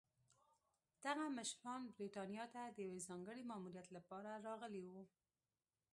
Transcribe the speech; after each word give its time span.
دغه 1.05 1.25
مشران 1.37 1.81
برېټانیا 1.95 2.45
ته 2.53 2.61
د 2.65 2.77
یوه 2.87 2.99
ځانګړي 3.07 3.43
ماموریت 3.51 3.87
لپاره 3.97 4.29
راغلي 4.47 4.81
وو. 4.87 5.03